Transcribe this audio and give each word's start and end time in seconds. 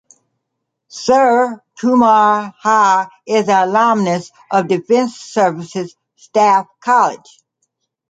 Suraj 0.87 1.51
Kumar 1.77 2.55
Jha 2.63 3.07
is 3.27 3.47
an 3.49 3.69
alumnus 3.69 4.31
of 4.49 4.67
Defence 4.67 5.15
Services 5.15 5.95
Staff 6.15 6.65
College. 6.79 7.43